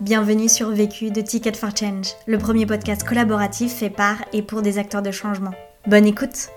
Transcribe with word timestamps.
Bienvenue 0.00 0.50
sur 0.50 0.68
Vécu 0.68 1.10
de 1.10 1.22
Ticket 1.22 1.54
for 1.54 1.70
Change, 1.74 2.08
le 2.26 2.36
premier 2.36 2.66
podcast 2.66 3.02
collaboratif 3.02 3.72
fait 3.72 3.88
par 3.88 4.22
et 4.34 4.42
pour 4.42 4.60
des 4.60 4.76
acteurs 4.76 5.00
de 5.00 5.10
changement. 5.10 5.52
Bonne 5.86 6.04
écoute 6.04 6.50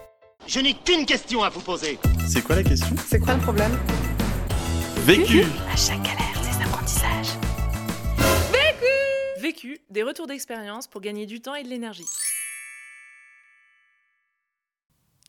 Je 0.45 0.59
n'ai 0.59 0.73
qu'une 0.73 1.05
question 1.05 1.41
à 1.43 1.49
vous 1.49 1.61
poser. 1.61 1.97
C'est 2.27 2.41
quoi 2.41 2.57
la 2.57 2.63
question? 2.63 2.93
C'est 3.07 3.19
quoi 3.19 3.35
le 3.35 3.39
problème? 3.39 3.71
Vécu 5.05 5.43
À 5.71 5.77
chaque 5.77 6.01
galère, 6.01 6.41
des 6.43 6.65
apprentissages. 6.65 7.37
Vécu, 9.39 9.79
des 9.89 10.03
retours 10.03 10.27
d'expérience 10.27 10.87
pour 10.87 10.99
gagner 10.99 11.25
du 11.25 11.39
temps 11.39 11.55
et 11.55 11.63
de 11.63 11.69
l'énergie. 11.69 12.05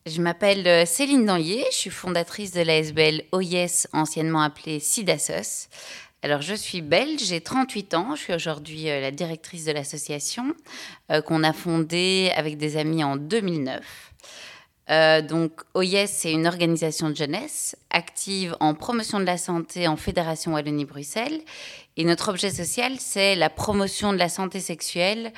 Je 0.06 0.20
m'appelle 0.20 0.66
euh, 0.66 0.84
Céline 0.84 1.26
Danlier, 1.26 1.64
je 1.70 1.76
suis 1.76 1.90
fondatrice 1.90 2.50
de 2.50 2.62
l'ASBL 2.62 3.22
OIS, 3.32 3.86
anciennement 3.92 4.42
appelée 4.42 4.80
SIDASOS. 4.80 5.68
Alors, 6.22 6.42
je 6.42 6.54
suis 6.54 6.82
belge, 6.82 7.22
j'ai 7.24 7.40
38 7.40 7.94
ans, 7.94 8.14
je 8.14 8.20
suis 8.20 8.34
aujourd'hui 8.34 8.90
euh, 8.90 9.00
la 9.00 9.10
directrice 9.10 9.64
de 9.64 9.72
l'association 9.72 10.54
euh, 11.10 11.22
qu'on 11.22 11.42
a 11.42 11.54
fondée 11.54 12.30
avec 12.36 12.58
des 12.58 12.76
amis 12.76 13.02
en 13.02 13.16
2009. 13.16 13.80
Euh, 14.90 15.22
donc, 15.22 15.62
OIS, 15.72 16.08
c'est 16.08 16.32
une 16.32 16.46
organisation 16.46 17.08
de 17.08 17.16
jeunesse 17.16 17.74
active 17.88 18.54
en 18.60 18.74
promotion 18.74 19.18
de 19.18 19.24
la 19.24 19.38
santé 19.38 19.88
en 19.88 19.96
Fédération 19.96 20.52
Wallonie-Bruxelles. 20.52 21.40
Et 21.96 22.04
notre 22.04 22.28
objet 22.28 22.50
social, 22.50 22.96
c'est 22.98 23.34
la 23.34 23.48
promotion 23.48 24.12
de 24.12 24.18
la 24.18 24.28
santé 24.28 24.60
sexuelle 24.60 25.32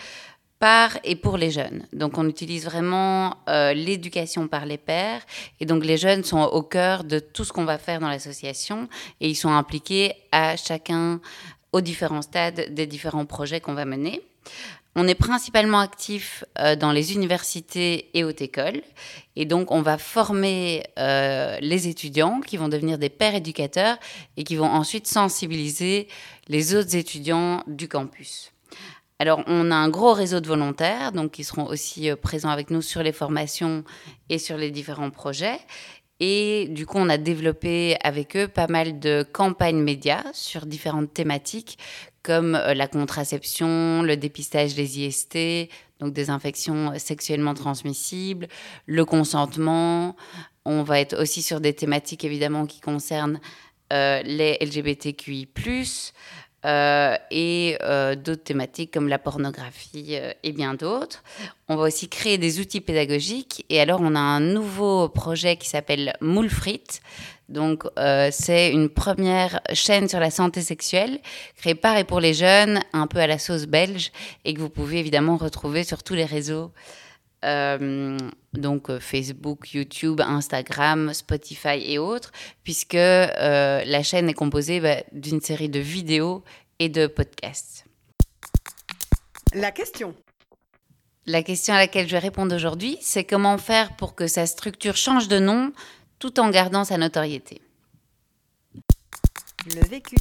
par 0.62 0.96
et 1.02 1.16
pour 1.16 1.38
les 1.38 1.50
jeunes. 1.50 1.88
Donc 1.92 2.18
on 2.18 2.28
utilise 2.28 2.66
vraiment 2.66 3.38
euh, 3.48 3.74
l'éducation 3.74 4.46
par 4.46 4.64
les 4.64 4.78
pairs 4.78 5.20
et 5.58 5.66
donc 5.66 5.84
les 5.84 5.96
jeunes 5.96 6.22
sont 6.22 6.40
au 6.40 6.62
cœur 6.62 7.02
de 7.02 7.18
tout 7.18 7.42
ce 7.42 7.52
qu'on 7.52 7.64
va 7.64 7.78
faire 7.78 7.98
dans 7.98 8.08
l'association 8.08 8.88
et 9.20 9.28
ils 9.28 9.34
sont 9.34 9.50
impliqués 9.50 10.14
à 10.30 10.56
chacun 10.56 11.20
aux 11.72 11.80
différents 11.80 12.22
stades 12.22 12.72
des 12.72 12.86
différents 12.86 13.26
projets 13.26 13.60
qu'on 13.60 13.74
va 13.74 13.84
mener. 13.84 14.22
On 14.94 15.08
est 15.08 15.16
principalement 15.16 15.80
actif 15.80 16.44
euh, 16.60 16.76
dans 16.76 16.92
les 16.92 17.12
universités 17.12 18.10
et 18.14 18.22
hautes 18.22 18.42
écoles. 18.42 18.82
Et 19.34 19.46
donc, 19.46 19.70
on 19.70 19.80
va 19.80 19.98
former 19.98 20.84
euh, 20.98 21.58
les 21.60 21.88
étudiants 21.88 22.40
qui 22.40 22.58
vont 22.58 22.68
devenir 22.68 22.98
des 22.98 23.08
pères 23.08 23.34
éducateurs 23.34 23.96
et 24.36 24.44
qui 24.44 24.54
vont 24.54 24.66
ensuite 24.70 25.08
sensibiliser 25.08 26.08
les 26.46 26.74
autres 26.74 26.94
étudiants 26.94 27.64
du 27.66 27.88
campus. 27.88 28.51
Alors, 29.18 29.42
on 29.46 29.70
a 29.70 29.76
un 29.76 29.88
gros 29.88 30.12
réseau 30.12 30.40
de 30.40 30.48
volontaires, 30.48 31.12
donc 31.12 31.32
qui 31.32 31.44
seront 31.44 31.66
aussi 31.66 32.10
euh, 32.10 32.16
présents 32.16 32.50
avec 32.50 32.70
nous 32.70 32.82
sur 32.82 33.02
les 33.02 33.12
formations 33.12 33.84
et 34.28 34.38
sur 34.38 34.56
les 34.56 34.70
différents 34.70 35.10
projets. 35.10 35.58
Et 36.18 36.68
du 36.68 36.86
coup, 36.86 36.98
on 36.98 37.08
a 37.08 37.18
développé 37.18 37.96
avec 38.02 38.36
eux 38.36 38.48
pas 38.48 38.66
mal 38.68 39.00
de 39.00 39.24
campagnes 39.32 39.82
médias 39.82 40.24
sur 40.32 40.66
différentes 40.66 41.12
thématiques 41.12 41.78
comme 42.22 42.54
euh, 42.54 42.74
la 42.74 42.88
contraception, 42.88 44.02
le 44.02 44.16
dépistage 44.16 44.74
des 44.74 45.00
IST, 45.00 45.68
donc 46.00 46.12
des 46.12 46.30
infections 46.30 46.92
sexuellement 46.98 47.54
transmissibles, 47.54 48.48
le 48.86 49.04
consentement. 49.04 50.16
On 50.64 50.82
va 50.82 51.00
être 51.00 51.20
aussi 51.20 51.42
sur 51.42 51.60
des 51.60 51.74
thématiques 51.74 52.24
évidemment 52.24 52.66
qui 52.66 52.80
concernent 52.80 53.40
euh, 53.92 54.22
les 54.22 54.56
LGBTQI, 54.60 55.46
euh, 56.64 57.16
et 57.32 57.76
euh, 57.82 58.14
d'autres 58.14 58.44
thématiques 58.44 58.92
comme 58.92 59.08
la 59.08 59.18
pornographie 59.18 60.16
euh, 60.16 60.32
et 60.44 60.52
bien 60.52 60.74
d'autres. 60.74 61.24
On 61.68 61.74
va 61.74 61.84
aussi 61.84 62.08
créer 62.08 62.38
des 62.38 62.60
outils 62.60 62.80
pédagogiques 62.80 63.64
et 63.68 63.80
alors 63.80 64.00
on 64.00 64.14
a 64.14 64.20
un 64.20 64.38
nouveau 64.38 65.08
projet 65.08 65.56
qui 65.56 65.68
s'appelle 65.68 66.12
Moulfrit. 66.20 66.84
Donc 67.48 67.84
c'est 68.30 68.70
une 68.70 68.88
première 68.88 69.60
chaîne 69.74 70.08
sur 70.08 70.20
la 70.20 70.30
santé 70.30 70.62
sexuelle 70.62 71.20
créée 71.56 71.74
par 71.74 71.98
et 71.98 72.04
pour 72.04 72.18
les 72.18 72.32
jeunes, 72.32 72.80
un 72.94 73.06
peu 73.06 73.18
à 73.18 73.26
la 73.26 73.38
sauce 73.38 73.66
belge 73.66 74.10
et 74.46 74.54
que 74.54 74.60
vous 74.60 74.70
pouvez 74.70 75.00
évidemment 75.00 75.36
retrouver 75.36 75.84
sur 75.84 76.02
tous 76.02 76.14
les 76.14 76.24
réseaux. 76.24 76.72
Euh, 77.44 78.18
donc 78.52 78.90
euh, 78.90 79.00
Facebook, 79.00 79.72
YouTube, 79.72 80.20
Instagram, 80.20 81.12
Spotify 81.12 81.82
et 81.84 81.98
autres, 81.98 82.30
puisque 82.62 82.94
euh, 82.94 83.82
la 83.84 84.02
chaîne 84.02 84.28
est 84.28 84.34
composée 84.34 84.80
bah, 84.80 84.96
d'une 85.12 85.40
série 85.40 85.68
de 85.68 85.80
vidéos 85.80 86.44
et 86.78 86.88
de 86.88 87.06
podcasts. 87.06 87.84
La 89.54 89.70
question. 89.70 90.14
La 91.26 91.42
question 91.42 91.74
à 91.74 91.78
laquelle 91.78 92.06
je 92.06 92.12
vais 92.12 92.18
répondre 92.18 92.54
aujourd'hui, 92.54 92.98
c'est 93.00 93.24
comment 93.24 93.58
faire 93.58 93.96
pour 93.96 94.14
que 94.14 94.26
sa 94.26 94.46
structure 94.46 94.96
change 94.96 95.28
de 95.28 95.38
nom 95.38 95.72
tout 96.18 96.40
en 96.40 96.50
gardant 96.50 96.84
sa 96.84 96.98
notoriété? 96.98 97.60
Le 99.66 99.88
vécu. 99.88 100.16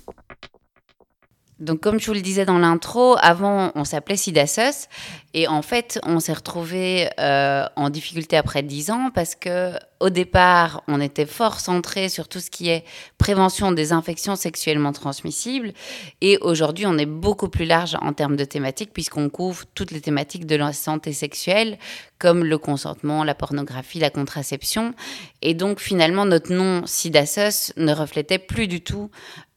Donc, 1.61 1.79
comme 1.79 1.99
je 1.99 2.07
vous 2.07 2.13
le 2.13 2.21
disais 2.21 2.43
dans 2.43 2.57
l'intro, 2.57 3.15
avant, 3.21 3.71
on 3.75 3.85
s'appelait 3.85 4.17
SIDASOS. 4.17 4.87
Et 5.33 5.47
en 5.47 5.61
fait, 5.61 5.99
on 6.03 6.19
s'est 6.19 6.33
retrouvé 6.33 7.09
euh, 7.19 7.65
en 7.75 7.89
difficulté 7.89 8.35
après 8.35 8.63
10 8.63 8.91
ans 8.91 9.11
parce 9.13 9.35
que 9.35 9.73
au 10.01 10.09
départ, 10.09 10.83
on 10.87 10.99
était 10.99 11.27
fort 11.27 11.59
centré 11.59 12.09
sur 12.09 12.27
tout 12.27 12.39
ce 12.39 12.49
qui 12.49 12.69
est 12.69 12.83
prévention 13.19 13.71
des 13.71 13.93
infections 13.93 14.35
sexuellement 14.35 14.91
transmissibles. 14.91 15.73
Et 16.21 16.39
aujourd'hui, 16.39 16.87
on 16.87 16.97
est 16.97 17.05
beaucoup 17.05 17.47
plus 17.47 17.65
large 17.65 17.95
en 18.01 18.11
termes 18.11 18.35
de 18.35 18.43
thématiques 18.43 18.91
puisqu'on 18.93 19.29
couvre 19.29 19.63
toutes 19.75 19.91
les 19.91 20.01
thématiques 20.01 20.47
de 20.47 20.55
la 20.55 20.73
santé 20.73 21.13
sexuelle 21.13 21.77
comme 22.17 22.43
le 22.43 22.57
consentement, 22.57 23.23
la 23.23 23.33
pornographie, 23.33 23.99
la 23.99 24.11
contraception. 24.11 24.93
Et 25.41 25.53
donc, 25.53 25.79
finalement, 25.79 26.25
notre 26.25 26.53
nom 26.53 26.85
SIDASOS 26.85 27.73
ne 27.77 27.93
reflétait 27.93 28.37
plus 28.37 28.67
du 28.67 28.81
tout 28.81 29.09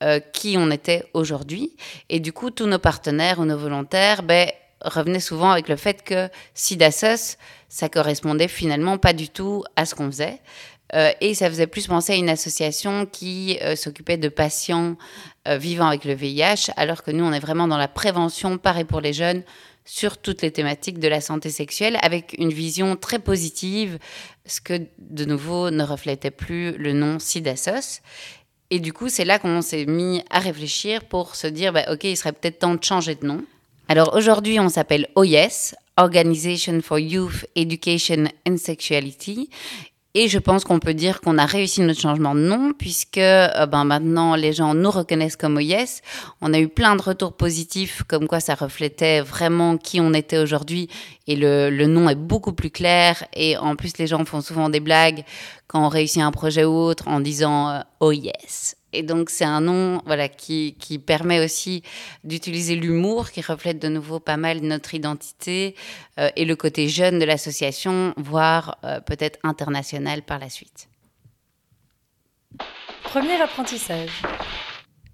euh, 0.04 0.20
qui 0.20 0.56
on 0.58 0.70
était 0.70 1.08
aujourd'hui. 1.14 1.74
Et 2.10 2.20
du 2.20 2.32
coup, 2.32 2.50
tous 2.50 2.66
nos 2.66 2.78
partenaires 2.78 3.38
ou 3.38 3.46
nos 3.46 3.56
volontaires, 3.56 4.22
ben, 4.22 4.50
revenaient 4.82 5.18
souvent 5.18 5.50
avec 5.50 5.68
le 5.68 5.76
fait 5.76 6.02
que 6.02 6.28
SIDASOS, 6.52 7.36
ça 7.70 7.88
correspondait 7.88 8.48
finalement 8.48 8.98
pas 8.98 9.14
du 9.14 9.30
tout 9.30 9.64
à 9.76 9.86
ce 9.86 9.94
qu'on 9.94 10.10
faisait. 10.10 10.40
Euh, 10.94 11.10
et 11.22 11.32
ça 11.34 11.48
faisait 11.48 11.66
plus 11.66 11.86
penser 11.86 12.12
à 12.12 12.16
une 12.16 12.28
association 12.28 13.06
qui 13.06 13.58
euh, 13.62 13.76
s'occupait 13.76 14.18
de 14.18 14.28
patients 14.28 14.96
vivant 15.46 15.88
avec 15.88 16.06
le 16.06 16.14
VIH, 16.14 16.70
alors 16.78 17.02
que 17.02 17.10
nous, 17.10 17.22
on 17.22 17.32
est 17.32 17.38
vraiment 17.38 17.68
dans 17.68 17.76
la 17.76 17.86
prévention, 17.88 18.56
pareil 18.56 18.84
pour 18.84 19.02
les 19.02 19.12
jeunes, 19.12 19.42
sur 19.84 20.16
toutes 20.16 20.40
les 20.40 20.50
thématiques 20.50 20.98
de 20.98 21.08
la 21.08 21.20
santé 21.20 21.50
sexuelle, 21.50 21.98
avec 22.00 22.34
une 22.38 22.50
vision 22.50 22.96
très 22.96 23.18
positive, 23.18 23.98
ce 24.46 24.62
que 24.62 24.80
de 24.98 25.24
nouveau 25.26 25.70
ne 25.70 25.82
reflétait 25.82 26.30
plus 26.30 26.72
le 26.78 26.94
nom 26.94 27.18
SIDASOS. 27.18 28.00
Et 28.74 28.80
du 28.80 28.92
coup, 28.92 29.08
c'est 29.08 29.24
là 29.24 29.38
qu'on 29.38 29.62
s'est 29.62 29.86
mis 29.86 30.20
à 30.30 30.40
réfléchir 30.40 31.04
pour 31.04 31.36
se 31.36 31.46
dire, 31.46 31.72
bah, 31.72 31.84
OK, 31.92 32.02
il 32.02 32.16
serait 32.16 32.32
peut-être 32.32 32.58
temps 32.58 32.74
de 32.74 32.82
changer 32.82 33.14
de 33.14 33.24
nom. 33.24 33.44
Alors 33.86 34.16
aujourd'hui, 34.16 34.58
on 34.58 34.68
s'appelle 34.68 35.06
OYES, 35.14 35.76
Organization 35.96 36.80
for 36.82 36.98
Youth 36.98 37.46
Education 37.54 38.24
and 38.48 38.56
Sexuality. 38.56 39.48
Et 40.16 40.28
je 40.28 40.38
pense 40.38 40.62
qu'on 40.62 40.78
peut 40.78 40.94
dire 40.94 41.20
qu'on 41.20 41.38
a 41.38 41.44
réussi 41.44 41.80
notre 41.80 42.00
changement 42.00 42.36
de 42.36 42.40
nom 42.40 42.72
puisque 42.72 43.18
euh, 43.18 43.66
ben 43.66 43.84
maintenant 43.84 44.36
les 44.36 44.52
gens 44.52 44.72
nous 44.72 44.90
reconnaissent 44.90 45.34
comme 45.34 45.56
OYES. 45.56 46.02
On 46.40 46.54
a 46.54 46.60
eu 46.60 46.68
plein 46.68 46.94
de 46.94 47.02
retours 47.02 47.32
positifs 47.32 48.04
comme 48.06 48.28
quoi 48.28 48.38
ça 48.38 48.54
reflétait 48.54 49.22
vraiment 49.22 49.76
qui 49.76 50.00
on 50.00 50.12
était 50.12 50.38
aujourd'hui 50.38 50.88
et 51.26 51.34
le, 51.34 51.68
le 51.68 51.86
nom 51.88 52.08
est 52.08 52.14
beaucoup 52.14 52.52
plus 52.52 52.70
clair 52.70 53.24
et 53.34 53.56
en 53.56 53.74
plus 53.74 53.98
les 53.98 54.06
gens 54.06 54.24
font 54.24 54.40
souvent 54.40 54.68
des 54.68 54.78
blagues 54.78 55.24
quand 55.66 55.84
on 55.84 55.88
réussit 55.88 56.22
un 56.22 56.30
projet 56.30 56.64
ou 56.64 56.74
autre 56.74 57.08
en 57.08 57.18
disant 57.18 57.70
euh, 57.70 57.80
OYES. 57.98 58.76
Et 58.94 59.02
donc, 59.02 59.30
c'est 59.30 59.44
un 59.44 59.60
nom 59.60 60.00
voilà, 60.06 60.28
qui, 60.28 60.76
qui 60.78 60.98
permet 60.98 61.44
aussi 61.44 61.82
d'utiliser 62.22 62.76
l'humour, 62.76 63.30
qui 63.30 63.40
reflète 63.40 63.78
de 63.78 63.88
nouveau 63.88 64.20
pas 64.20 64.36
mal 64.36 64.60
notre 64.60 64.94
identité 64.94 65.74
euh, 66.18 66.30
et 66.36 66.44
le 66.44 66.56
côté 66.56 66.88
jeune 66.88 67.18
de 67.18 67.24
l'association, 67.24 68.14
voire 68.16 68.78
euh, 68.84 69.00
peut-être 69.00 69.38
international 69.42 70.22
par 70.22 70.38
la 70.38 70.48
suite. 70.48 70.88
Premier 73.02 73.40
apprentissage. 73.40 74.22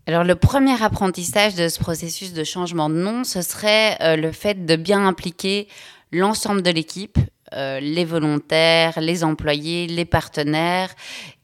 Alors, 0.06 0.24
le 0.24 0.34
premier 0.34 0.82
apprentissage 0.82 1.54
de 1.54 1.68
ce 1.68 1.78
processus 1.78 2.32
de 2.32 2.44
changement 2.44 2.90
de 2.90 2.96
nom, 2.96 3.24
ce 3.24 3.42
serait 3.42 3.96
euh, 4.00 4.16
le 4.16 4.32
fait 4.32 4.66
de 4.66 4.76
bien 4.76 5.06
impliquer 5.06 5.68
l'ensemble 6.12 6.62
de 6.62 6.70
l'équipe, 6.70 7.18
euh, 7.54 7.80
les 7.80 8.04
volontaires, 8.04 9.00
les 9.00 9.24
employés, 9.24 9.88
les 9.88 10.04
partenaires, 10.04 10.94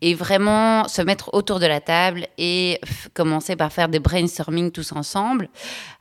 et 0.00 0.14
vraiment 0.14 0.87
se 0.87 1.03
mettre 1.03 1.35
autour 1.35 1.58
de 1.58 1.67
la 1.67 1.81
table 1.81 2.29
et 2.38 2.81
commencer 3.12 3.56
par 3.56 3.73
faire 3.73 3.88
des 3.88 3.99
brainstorming 3.99 4.70
tous 4.70 4.93
ensemble. 4.93 5.49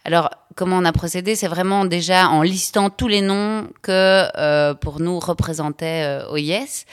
Alors, 0.04 0.30
comment 0.56 0.78
on 0.78 0.86
a 0.86 0.92
procédé? 0.92 1.36
C'est 1.36 1.48
vraiment 1.48 1.86
déjà 1.86 2.30
en 2.30 2.44
listant 2.44 2.92
tous 2.92 3.07
les 3.07 3.22
noms 3.22 3.68
que 3.81 4.28
euh, 4.38 4.75
pour 4.75 5.00
nous 5.00 5.19
représentait 5.19 6.04
euh, 6.06 6.31
OIS 6.31 6.86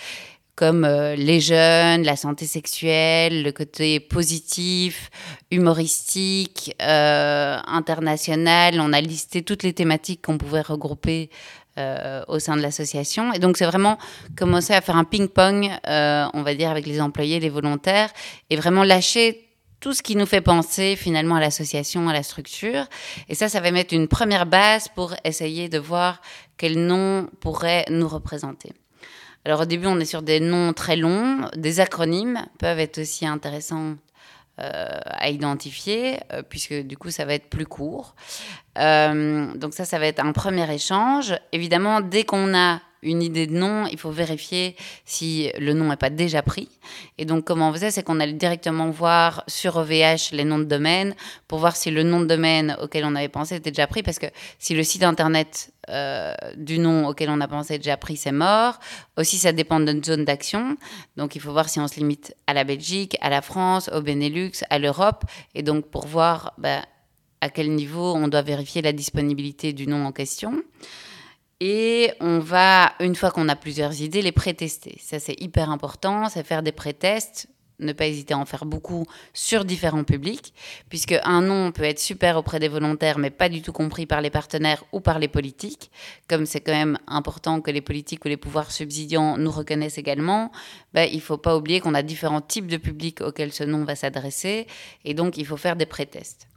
comme 0.55 0.87
les 0.87 1.41
jeunes, 1.41 2.03
la 2.03 2.15
santé 2.15 2.47
sexuelle, 2.47 3.43
le 3.43 3.53
côté 3.53 4.01
positif, 4.01 5.11
humoristique, 5.51 6.77
international. 6.79 8.79
On 8.79 8.93
a 8.93 9.01
listé 9.01 9.43
toutes 9.43 9.63
les 9.63 9.73
thématiques 9.73 10.21
qu'on 10.23 10.37
pouvait 10.37 10.61
regrouper 10.61 11.31
euh, 11.79 12.23
au 12.29 12.39
sein 12.39 12.57
de 12.57 12.63
l'association. 12.63 13.33
Et 13.33 13.39
donc, 13.39 13.57
c'est 13.57 13.65
vraiment 13.65 13.99
commencer 14.37 14.75
à 14.75 14.81
faire 14.81 14.97
un 14.97 15.05
ping-pong, 15.05 15.71
euh, 15.87 16.27
on 16.35 16.43
va 16.43 16.55
dire, 16.55 16.71
avec 16.71 16.87
les 16.87 17.01
employés, 17.01 17.41
les 17.41 17.49
volontaires, 17.49 18.11
et 18.51 18.57
vraiment 18.57 18.85
lâcher 18.85 19.49
tout 19.81 19.95
ce 19.95 20.03
qui 20.03 20.15
nous 20.15 20.27
fait 20.27 20.41
penser 20.41 20.97
finalement 20.97 21.35
à 21.35 21.41
l'association, 21.41 22.09
à 22.09 22.13
la 22.13 22.23
structure. 22.23 22.85
Et 23.29 23.35
ça, 23.35 23.49
ça 23.49 23.61
va 23.61 23.71
mettre 23.71 23.95
une 23.95 24.07
première 24.07 24.47
base 24.47 24.89
pour 24.89 25.15
essayer 25.25 25.69
de 25.69 25.79
voir 25.79 26.21
quel 26.57 26.87
nom 26.87 27.29
pourrait 27.41 27.85
nous 27.91 28.07
représenter. 28.07 28.73
Alors 29.45 29.63
au 29.63 29.65
début, 29.65 29.87
on 29.89 29.99
est 29.99 30.05
sur 30.05 30.23
des 30.23 30.39
noms 30.39 30.73
très 30.73 30.95
longs, 30.95 31.49
des 31.57 31.81
acronymes 31.81 32.47
peuvent 32.59 32.79
être 32.79 32.99
aussi 33.01 33.27
intéressants 33.27 33.97
euh, 34.61 35.01
à 35.07 35.31
identifier, 35.31 36.21
euh, 36.33 36.43
puisque 36.43 36.75
du 36.75 36.99
coup, 36.99 37.11
ça 37.11 37.25
va 37.25 37.33
être 37.33 37.49
plus 37.49 37.65
court. 37.65 38.15
Euh, 38.79 39.55
donc 39.55 39.73
ça, 39.73 39.87
ça 39.87 39.99
va 39.99 40.07
être 40.07 40.23
un 40.23 40.33
premier 40.33 40.71
échange. 40.71 41.35
Évidemment, 41.53 42.03
dès 42.03 42.25
qu'on 42.25 42.55
a 42.55 42.81
une 43.03 43.23
idée 43.23 43.47
de 43.47 43.55
nom, 43.55 43.87
il 43.87 43.99
faut 43.99 44.11
vérifier 44.11 44.77
si 45.05 45.51
le 45.59 45.73
nom 45.73 45.89
n'est 45.89 45.97
pas 45.97 46.11
déjà 46.11 46.43
pris. 46.43 46.69
Et 47.19 47.25
donc, 47.25 47.45
comment 47.45 47.71
on 47.71 47.73
faisait, 47.73 47.91
c'est 47.91 48.03
qu'on 48.03 48.21
allait 48.21 48.33
directement 48.33 48.91
voir 48.91 49.43
sur 49.49 49.77
OVH 49.77 50.31
les 50.33 50.45
noms 50.45 50.59
de 50.59 50.65
domaine 50.65 51.15
pour 51.49 51.59
voir 51.59 51.75
si 51.77 51.91
le 51.91 52.05
nom 52.05 52.21
de 52.21 52.27
domaine 52.27 52.77
auquel 52.81 53.05
on 53.05 53.15
avait 53.17 53.29
pensé 53.29 53.57
était 53.57 53.71
déjà 53.71 53.87
pris. 53.87 54.03
Parce 54.03 54.19
que 54.19 54.27
si 54.59 54.75
le 54.75 54.85
site 54.85 55.03
internet 55.03 55.73
euh, 55.91 56.33
du 56.57 56.79
nom 56.79 57.09
auquel 57.09 57.29
on 57.31 57.41
a 57.41 57.49
pensé 57.49 57.79
déjà 57.79 57.97
pris, 57.97 58.17
c'est 58.17 58.33
mort. 58.33 58.79
Aussi, 59.17 59.39
ça 59.39 59.53
dépend 59.53 59.81
de 59.81 59.93
notre 59.93 60.07
zone 60.07 60.25
d'action. 60.25 60.77
Donc, 61.17 61.35
il 61.35 61.41
faut 61.41 61.53
voir 61.53 61.69
si 61.69 61.81
on 61.81 61.89
se 61.89 61.97
limite 61.97 62.35
à 62.47 62.55
la 62.55 62.63
Belgique, 62.63 63.17
à 63.21 63.31
la 63.31 63.43
France, 63.43 63.91
au 63.93 64.01
Benelux, 64.01 64.53
à 64.71 64.79
l'Europe. 64.79 65.25
Et 65.55 65.63
donc, 65.63 65.87
pour 65.87 66.07
voir 66.07 66.55
bah, 66.59 66.83
à 67.41 67.51
quel 67.51 67.75
niveau 67.75 68.15
on 68.15 68.29
doit 68.29 68.43
vérifier 68.43 68.81
la 68.81 68.93
disponibilité 68.93 69.73
du 69.73 69.89
nom 69.89 70.07
en 70.07 70.13
question. 70.13 70.63
Et 71.65 72.11
on 72.19 72.41
va, 72.41 72.93
une 72.99 73.15
fois 73.15 73.31
qu'on 73.31 73.49
a 73.49 73.55
plusieurs 73.55 74.01
idées, 74.01 74.21
les 74.21 74.33
pré-tester. 74.33 74.97
Ça, 74.99 75.21
c'est 75.21 75.41
hyper 75.41 75.71
important, 75.71 76.29
c'est 76.29 76.45
faire 76.45 76.65
des 76.65 76.73
pré-tests. 76.73 77.47
Ne 77.79 77.93
pas 77.93 78.09
hésiter 78.09 78.35
à 78.35 78.39
en 78.39 78.45
faire 78.45 78.67
beaucoup 78.67 79.07
sur 79.33 79.65
différents 79.65 80.03
publics, 80.03 80.55
puisque 80.89 81.15
un 81.23 81.41
nom 81.41 81.71
peut 81.71 81.85
être 81.85 82.01
super 82.01 82.37
auprès 82.37 82.59
des 82.59 82.67
volontaires, 82.67 83.19
mais 83.19 83.31
pas 83.31 83.49
du 83.49 83.63
tout 83.63 83.73
compris 83.73 84.07
par 84.07 84.21
les 84.21 84.31
partenaires 84.31 84.83
ou 84.91 84.99
par 84.99 85.21
les 85.21 85.29
politiques. 85.29 85.93
Comme 86.29 86.47
c'est 86.47 86.61
quand 86.61 86.73
même 86.73 86.99
important 87.07 87.61
que 87.61 87.71
les 87.71 87.81
politiques 87.81 88.25
ou 88.25 88.29
les 88.29 88.37
pouvoirs 88.37 88.73
subsidiants 88.73 89.39
nous 89.39 89.53
reconnaissent 89.53 89.99
également, 89.99 90.51
ben, 90.93 91.09
il 91.13 91.17
ne 91.17 91.21
faut 91.21 91.39
pas 91.39 91.57
oublier 91.57 91.79
qu'on 91.79 91.95
a 91.95 92.03
différents 92.03 92.41
types 92.41 92.67
de 92.67 92.77
publics 92.77 93.21
auxquels 93.21 93.53
ce 93.53 93.63
nom 93.63 93.85
va 93.85 93.95
s'adresser, 93.95 94.67
et 95.05 95.15
donc 95.15 95.37
il 95.37 95.47
faut 95.47 95.57
faire 95.57 95.77
des 95.77 95.87
pré-tests. 95.87 96.49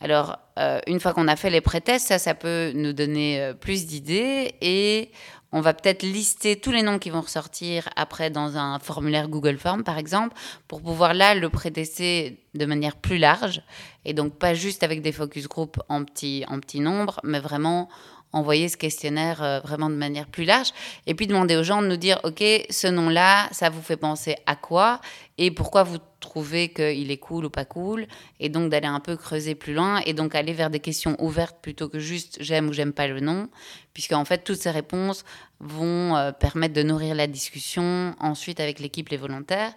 Alors, 0.00 0.38
euh, 0.58 0.80
une 0.86 1.00
fois 1.00 1.14
qu'on 1.14 1.28
a 1.28 1.36
fait 1.36 1.50
les 1.50 1.60
pré-tests, 1.60 2.08
ça, 2.08 2.18
ça 2.18 2.34
peut 2.34 2.72
nous 2.74 2.92
donner 2.92 3.40
euh, 3.40 3.54
plus 3.54 3.86
d'idées 3.86 4.54
et 4.60 5.10
on 5.52 5.60
va 5.60 5.72
peut-être 5.72 6.02
lister 6.02 6.56
tous 6.56 6.70
les 6.72 6.82
noms 6.82 6.98
qui 6.98 7.08
vont 7.08 7.22
ressortir 7.22 7.88
après 7.96 8.30
dans 8.30 8.58
un 8.58 8.78
formulaire 8.78 9.28
Google 9.28 9.56
Form, 9.56 9.84
par 9.84 9.96
exemple, 9.96 10.36
pour 10.68 10.82
pouvoir 10.82 11.14
là 11.14 11.34
le 11.34 11.48
pré-tester 11.48 12.42
de 12.54 12.66
manière 12.66 12.96
plus 12.96 13.16
large 13.16 13.62
et 14.04 14.12
donc 14.12 14.38
pas 14.38 14.54
juste 14.54 14.82
avec 14.82 15.02
des 15.02 15.12
focus 15.12 15.48
group 15.48 15.80
en 15.88 16.04
petit, 16.04 16.44
en 16.48 16.60
petit 16.60 16.80
nombre, 16.80 17.20
mais 17.24 17.40
vraiment 17.40 17.88
envoyer 18.36 18.68
ce 18.68 18.76
questionnaire 18.76 19.42
euh, 19.42 19.60
vraiment 19.60 19.88
de 19.88 19.94
manière 19.94 20.26
plus 20.26 20.44
large 20.44 20.72
et 21.06 21.14
puis 21.14 21.26
demander 21.26 21.56
aux 21.56 21.62
gens 21.62 21.82
de 21.82 21.86
nous 21.88 21.96
dire 21.96 22.20
ok 22.24 22.42
ce 22.70 22.86
nom 22.86 23.08
là 23.08 23.48
ça 23.50 23.70
vous 23.70 23.82
fait 23.82 23.96
penser 23.96 24.36
à 24.46 24.56
quoi 24.56 25.00
et 25.38 25.50
pourquoi 25.50 25.82
vous 25.82 25.98
trouvez 26.20 26.68
qu'il 26.68 27.10
est 27.10 27.16
cool 27.16 27.46
ou 27.46 27.50
pas 27.50 27.64
cool 27.64 28.06
et 28.38 28.48
donc 28.48 28.70
d'aller 28.70 28.86
un 28.86 29.00
peu 29.00 29.16
creuser 29.16 29.54
plus 29.54 29.74
loin 29.74 30.00
et 30.04 30.12
donc 30.12 30.34
aller 30.34 30.52
vers 30.52 30.70
des 30.70 30.80
questions 30.80 31.16
ouvertes 31.18 31.56
plutôt 31.62 31.88
que 31.88 31.98
juste 31.98 32.36
j'aime 32.40 32.68
ou 32.68 32.72
j'aime 32.72 32.92
pas 32.92 33.06
le 33.06 33.20
nom 33.20 33.48
puisque 33.94 34.12
en 34.12 34.24
fait 34.24 34.44
toutes 34.44 34.60
ces 34.60 34.70
réponses 34.70 35.24
vont 35.60 36.16
euh, 36.16 36.32
permettre 36.32 36.74
de 36.74 36.82
nourrir 36.82 37.14
la 37.14 37.26
discussion 37.26 38.14
ensuite 38.20 38.60
avec 38.60 38.80
l'équipe 38.80 39.08
les 39.08 39.16
volontaires 39.16 39.72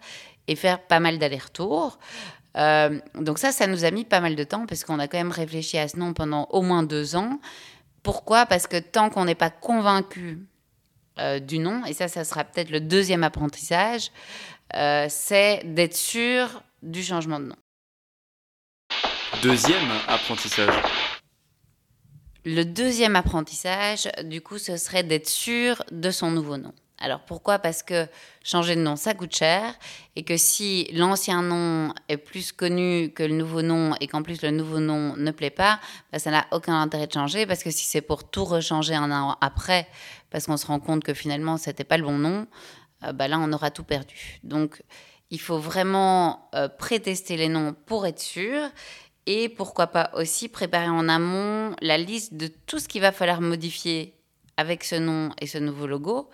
et 0.48 0.56
faire 0.56 0.82
pas 0.82 1.00
mal 1.00 1.18
d'allers-retours 1.18 2.00
euh, 2.58 3.00
donc 3.16 3.38
ça, 3.38 3.52
ça 3.52 3.68
nous 3.68 3.86
a 3.86 3.92
mis 3.92 4.06
pas 4.06 4.20
mal 4.20 4.36
de 4.36 4.44
temps 4.44 4.66
parce 4.66 4.84
qu'on 4.84 5.00
a 5.00 5.08
quand 5.08 5.18
même 5.18 5.32
réfléchi 5.32 5.78
à 5.78 5.88
ce 5.88 5.98
nom 5.98 6.14
pendant 6.14 6.46
au 6.52 6.62
moins 6.62 6.84
deux 6.84 7.16
ans. 7.16 7.40
Pourquoi? 8.04 8.46
Parce 8.46 8.68
que 8.68 8.78
tant 8.78 9.10
qu'on 9.10 9.26
n'est 9.26 9.36
pas 9.36 9.50
convaincu 9.50 10.40
euh, 11.20 11.40
du 11.40 11.60
nom, 11.60 11.84
et 11.86 11.94
ça, 11.94 12.08
ça 12.08 12.24
sera 12.24 12.44
peut-être 12.44 12.70
le 12.70 12.80
deuxième 12.80 13.24
apprentissage, 13.24 14.12
euh, 14.76 15.08
c'est 15.10 15.62
d'être 15.66 15.96
sûr 15.96 16.64
du 16.82 17.04
changement 17.04 17.40
de 17.40 17.46
nom. 17.46 17.56
Deuxième 19.44 19.90
apprentissage. 20.08 20.74
Le 22.46 22.64
deuxième 22.64 23.16
apprentissage, 23.16 24.10
du 24.24 24.42
coup, 24.42 24.58
ce 24.58 24.78
serait 24.78 25.04
d'être 25.04 25.28
sûr 25.28 25.84
de 25.92 26.10
son 26.10 26.32
nouveau 26.32 26.58
nom. 26.58 26.74
Alors 27.00 27.22
pourquoi? 27.22 27.60
Parce 27.60 27.82
que 27.82 28.08
changer 28.44 28.76
de 28.76 28.82
nom, 28.82 28.96
ça 28.96 29.14
coûte 29.14 29.36
cher, 29.36 29.74
et 30.16 30.24
que 30.24 30.38
si 30.38 30.90
l'ancien 30.94 31.42
nom 31.42 31.94
est 32.10 32.18
plus 32.18 32.52
connu 32.52 33.12
que 33.14 33.24
le 33.24 33.34
nouveau 33.34 33.62
nom, 33.62 33.96
et 34.02 34.08
qu'en 34.08 34.22
plus 34.22 34.42
le 34.42 34.52
nouveau 34.52 34.80
nom 34.80 35.16
ne 35.16 35.32
plaît 35.32 35.50
pas, 35.50 35.80
bah, 36.12 36.20
ça 36.20 36.30
n'a 36.30 36.46
aucun 36.52 36.80
intérêt 36.80 37.08
de 37.08 37.14
changer, 37.14 37.46
parce 37.46 37.64
que 37.64 37.72
si 37.72 37.86
c'est 37.86 38.02
pour 38.02 38.30
tout 38.30 38.44
rechanger 38.44 38.96
un 38.96 39.12
an 39.12 39.38
après, 39.40 39.88
parce 40.30 40.46
qu'on 40.46 40.58
se 40.58 40.68
rend 40.68 40.80
compte 40.80 41.04
que 41.04 41.14
finalement 41.14 41.58
c'était 41.58 41.86
pas 41.86 41.98
le 41.98 42.04
bon 42.04 42.18
nom, 42.18 42.48
euh, 43.06 43.14
bah, 43.14 43.28
là 43.28 43.40
on 43.40 43.52
aura 43.54 43.72
tout 43.72 43.84
perdu. 43.86 44.40
Donc 44.44 44.84
il 45.32 45.40
faut 45.40 45.60
vraiment 45.60 46.50
euh, 46.56 46.68
prétester 46.68 47.38
les 47.38 47.48
noms 47.48 47.74
pour 47.86 48.06
être 48.06 48.20
sûr, 48.20 48.70
et 49.26 49.48
pourquoi 49.48 49.88
pas 49.88 50.10
aussi 50.16 50.50
préparer 50.50 50.90
en 50.90 51.08
amont 51.08 51.76
la 51.82 51.98
liste 51.98 52.34
de 52.34 52.48
tout 52.48 52.80
ce 52.80 52.88
qu'il 52.88 53.02
va 53.02 53.12
falloir 53.12 53.42
modifier 53.42 54.16
avec 54.58 54.84
ce 54.84 54.96
nom 54.96 55.30
et 55.40 55.48
ce 55.48 55.58
nouveau 55.58 55.88
logo. 55.88 56.30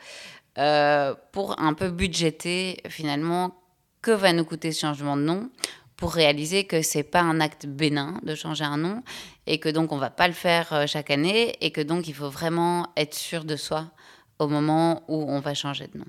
Euh, 0.58 1.16
pour 1.34 1.60
un 1.60 1.74
peu 1.74 1.90
budgéter 1.90 2.82
finalement 2.88 3.62
que 4.02 4.12
va 4.12 4.32
nous 4.32 4.46
coûter 4.46 4.72
ce 4.72 4.80
changement 4.82 5.18
de 5.18 5.24
nom 5.24 5.50
pour 5.98 6.14
réaliser 6.14 6.64
que 6.64 6.82
c'est 6.82 7.04
pas 7.04 7.20
un 7.20 7.42
acte 7.42 7.66
bénin 7.66 8.20
de 8.24 8.36
changer 8.36 8.64
un 8.64 8.78
nom 8.78 9.04
et 9.48 9.60
que 9.60 9.68
donc 9.68 9.92
on 9.92 9.98
va 9.98 10.10
pas 10.10 10.30
le 10.30 10.34
faire 10.34 10.72
euh, 10.72 10.88
chaque 10.88 11.12
année 11.12 11.58
et 11.60 11.72
que 11.72 11.82
donc 11.82 12.08
il 12.08 12.14
faut 12.14 12.30
vraiment 12.30 12.88
être 12.96 13.16
sûr 13.16 13.44
de 13.44 13.58
soi 13.58 13.92
au 14.40 14.48
moment 14.48 15.04
où 15.10 15.26
on 15.30 15.42
va 15.42 15.54
changer 15.54 15.88
de 15.88 16.00
nom. 16.00 16.06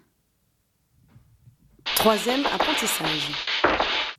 Troisième 1.96 2.46
apprentissage. 2.46 3.30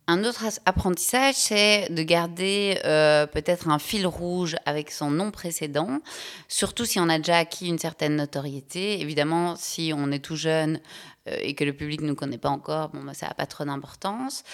Un 0.10 0.24
autre 0.24 0.46
apprentissage, 0.66 1.36
c'est 1.36 1.90
de 1.92 2.02
garder 2.02 2.80
euh, 2.86 3.28
peut-être 3.28 3.68
un 3.68 3.78
fil 3.78 4.08
rouge 4.08 4.56
avec 4.66 4.90
son 4.90 5.12
nom 5.12 5.32
précédent, 5.32 6.00
surtout 6.48 6.86
si 6.86 6.98
on 6.98 7.10
a 7.10 7.18
déjà 7.18 7.40
acquis 7.40 7.68
une 7.68 7.78
certaine 7.78 8.16
notoriété. 8.16 9.02
Évidemment, 9.02 9.58
si 9.58 9.92
on 9.94 10.10
est 10.14 10.24
tout 10.24 10.38
jeune 10.38 10.80
euh, 11.28 11.36
et 11.42 11.56
que 11.56 11.66
le 11.66 11.74
public 11.74 12.00
ne 12.00 12.08
nous 12.08 12.16
connaît 12.16 12.38
pas 12.38 12.48
encore, 12.48 12.88
bon, 12.90 13.04
bah, 13.04 13.14
ça 13.14 13.28
n'a 13.28 13.34
pas 13.34 13.48
trop 13.48 13.66
d'importance. 13.66 14.46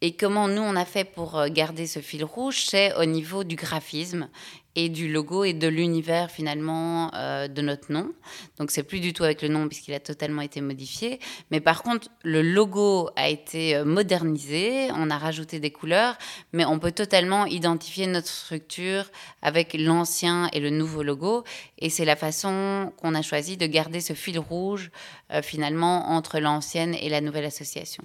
Et 0.00 0.16
comment 0.16 0.48
nous, 0.48 0.62
on 0.62 0.76
a 0.76 0.86
fait 0.86 1.04
pour 1.04 1.38
euh, 1.38 1.48
garder 1.50 1.86
ce 1.86 1.98
fil 1.98 2.24
rouge, 2.24 2.64
c'est 2.66 2.94
au 2.94 3.04
niveau 3.04 3.44
du 3.44 3.56
graphisme 3.56 4.30
et 4.74 4.88
du 4.88 5.10
logo 5.12 5.44
et 5.44 5.52
de 5.52 5.68
l'univers 5.68 6.30
finalement 6.30 7.10
euh, 7.14 7.48
de 7.48 7.62
notre 7.62 7.92
nom. 7.92 8.12
Donc 8.58 8.70
c'est 8.70 8.82
plus 8.82 9.00
du 9.00 9.12
tout 9.12 9.24
avec 9.24 9.42
le 9.42 9.48
nom 9.48 9.68
puisqu'il 9.68 9.94
a 9.94 10.00
totalement 10.00 10.42
été 10.42 10.60
modifié. 10.60 11.20
Mais 11.50 11.60
par 11.60 11.82
contre, 11.82 12.08
le 12.22 12.42
logo 12.42 13.10
a 13.16 13.28
été 13.28 13.76
euh, 13.76 13.84
modernisé, 13.84 14.88
on 14.94 15.10
a 15.10 15.18
rajouté 15.18 15.60
des 15.60 15.70
couleurs, 15.70 16.16
mais 16.52 16.64
on 16.64 16.78
peut 16.78 16.92
totalement 16.92 17.46
identifier 17.46 18.06
notre 18.06 18.28
structure 18.28 19.10
avec 19.42 19.74
l'ancien 19.74 20.48
et 20.52 20.60
le 20.60 20.70
nouveau 20.70 21.02
logo. 21.02 21.44
Et 21.78 21.90
c'est 21.90 22.04
la 22.04 22.16
façon 22.16 22.92
qu'on 22.96 23.14
a 23.14 23.22
choisi 23.22 23.56
de 23.56 23.66
garder 23.66 24.00
ce 24.00 24.14
fil 24.14 24.38
rouge 24.38 24.90
euh, 25.32 25.42
finalement 25.42 26.10
entre 26.10 26.38
l'ancienne 26.38 26.94
et 26.94 27.08
la 27.08 27.20
nouvelle 27.20 27.44
association. 27.44 28.02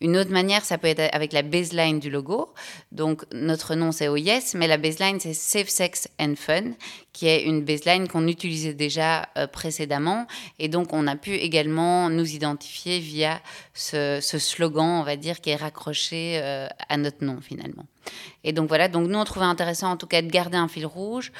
Une 0.00 0.16
autre 0.16 0.30
manière, 0.30 0.64
ça 0.64 0.78
peut 0.78 0.88
être 0.88 1.08
avec 1.12 1.32
la 1.32 1.42
baseline 1.42 1.98
du 1.98 2.10
logo. 2.10 2.52
Donc 2.92 3.24
notre 3.32 3.74
nom 3.74 3.92
c'est 3.92 4.08
OYES, 4.08 4.54
mais 4.54 4.66
la 4.66 4.76
baseline 4.76 5.20
c'est 5.20 5.34
Safe 5.34 5.68
Sex 5.68 6.08
and 6.20 6.34
Fun, 6.36 6.72
qui 7.18 7.26
est 7.26 7.42
une 7.42 7.64
baseline 7.64 8.06
qu'on 8.06 8.28
utilisait 8.28 8.74
déjà 8.74 9.28
euh, 9.36 9.48
précédemment. 9.48 10.28
Et 10.60 10.68
donc, 10.68 10.92
on 10.92 11.08
a 11.08 11.16
pu 11.16 11.32
également 11.32 12.10
nous 12.10 12.32
identifier 12.32 13.00
via 13.00 13.40
ce, 13.74 14.20
slogan, 14.20 15.00
on 15.00 15.02
va 15.02 15.16
dire, 15.16 15.40
qui 15.40 15.50
est 15.50 15.56
raccroché 15.56 16.38
euh, 16.40 16.68
à 16.88 16.96
notre 16.96 17.24
nom 17.24 17.40
finalement. 17.40 17.86
Et 18.44 18.52
donc 18.52 18.68
voilà, 18.68 18.86
donc 18.86 19.08
nous, 19.08 19.18
on 19.18 19.24
trouvait 19.24 19.46
intéressant 19.46 19.90
en 19.90 19.96
tout 19.96 20.06
cas 20.06 20.22
de 20.22 20.28
garder 20.28 20.56
un 20.56 20.68
fil 20.68 20.86
rouge 20.86 21.32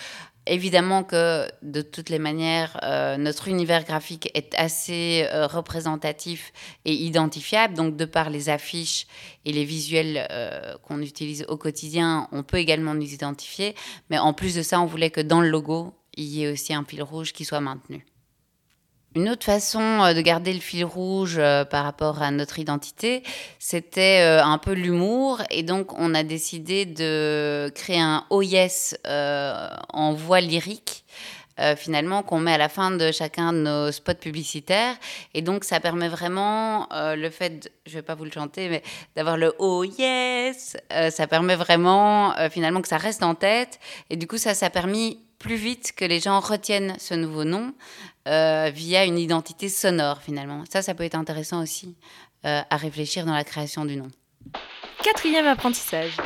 Évidemment 0.50 1.05
que 1.05 1.47
de 1.61 1.83
toutes 1.83 2.09
les 2.09 2.19
manières, 2.19 2.81
euh, 2.83 3.19
notre 3.19 3.49
univers 3.49 3.85
graphique 3.85 4.31
est 4.33 4.55
assez 4.55 5.26
euh, 5.31 5.47
représentatif 5.47 6.55
et 6.87 6.95
identifiable. 6.95 7.75
Donc, 7.75 7.97
de 7.97 8.07
par 8.07 8.31
les 8.31 8.49
affiches 8.49 9.07
et 9.45 9.52
les 9.52 9.64
visuels 9.64 10.26
euh, 10.31 10.75
qu'on 10.83 11.02
utilise 11.02 11.45
au 11.49 11.59
quotidien, 11.59 12.28
on 12.33 12.43
peut 12.43 12.57
également 12.57 12.95
nous 12.95 13.12
identifier. 13.12 13.75
Mais 14.09 14.17
en 14.17 14.33
plus 14.33 14.55
de 14.55 14.62
ça, 14.62 14.81
on 14.81 14.87
voulait 14.87 15.11
que 15.11 15.21
dans 15.21 15.43
le 15.43 15.50
logo, 15.50 15.93
il 16.14 16.25
y 16.25 16.45
ait 16.45 16.50
aussi 16.50 16.73
un 16.73 16.85
fil 16.85 17.02
rouge 17.02 17.35
qui 17.35 17.45
soit 17.45 17.61
maintenu. 17.61 18.07
Une 19.17 19.31
autre 19.31 19.45
façon 19.45 19.81
euh, 19.81 20.12
de 20.15 20.21
garder 20.21 20.53
le 20.53 20.61
fil 20.61 20.85
rouge 20.85 21.37
euh, 21.38 21.65
par 21.65 21.85
rapport 21.85 22.23
à 22.23 22.31
notre 22.31 22.59
identité, 22.59 23.23
c'était 23.59 24.21
euh, 24.23 24.45
un 24.45 24.59
peu 24.59 24.73
l'humour. 24.73 25.43
Et 25.50 25.62
donc, 25.62 25.99
on 25.99 26.15
a 26.15 26.23
décidé 26.23 26.85
de 26.85 27.71
créer 27.75 28.00
un 28.00 28.25
Oh 28.31 28.43
yes 28.43 28.97
en 29.05 30.12
voix 30.12 30.41
lyrique. 30.41 31.05
finalement 31.77 32.23
qu'on 32.23 32.38
met 32.38 32.53
à 32.53 32.59
la 32.59 32.69
fin 32.69 32.93
de 32.93 33.11
chacun 33.11 33.53
de 33.53 33.59
nos 33.59 33.91
spots 33.91 34.15
publicitaires. 34.21 34.95
Et 35.35 35.43
donc 35.43 35.65
ça 35.65 35.81
permet 35.81 36.09
vraiment 36.09 36.87
le 36.93 37.31
fait, 37.31 37.65
de- 37.65 37.71
je 37.87 37.95
vais 37.95 38.03
pas 38.03 38.15
vous 38.15 38.25
le 38.25 38.31
chanter, 38.31 38.69
mais 38.69 38.83
d'avoir 39.17 39.37
le 39.37 39.53
oh 39.59 39.83
yes, 39.83 40.77
ça 41.11 41.27
permet 41.27 41.57
vraiment 41.57 42.33
finalement 42.50 42.81
que 42.81 42.87
ça 42.88 42.97
reste 42.99 43.25
en 43.25 43.35
tête. 43.35 43.81
Et 44.09 44.17
du 44.17 44.29
coup 44.29 44.38
ça, 44.38 44.55
ça 44.55 44.67
a 44.67 44.71
permis 44.71 45.19
plus 45.38 45.57
vite 45.57 45.92
que 45.97 46.04
les 46.04 46.21
gens 46.21 46.40
retiennent 46.40 46.97
ce 46.99 47.14
nouveau 47.14 47.45
nom 47.45 47.75
euh, 48.26 48.71
via 48.75 49.04
une 49.04 49.18
identité 49.18 49.68
sonore 49.68 50.21
finalement. 50.23 50.64
Ça, 50.71 50.83
ça 50.83 50.95
peut 50.95 51.04
être 51.04 51.14
intéressant 51.14 51.62
aussi 51.62 51.97
euh, 52.45 52.61
à 52.68 52.76
réfléchir 52.76 53.25
dans 53.25 53.35
la 53.35 53.45
création 53.45 53.85
du 53.85 53.97
nom. 53.97 54.09
Quatrième 55.02 55.47
apprentissage. 55.47 56.16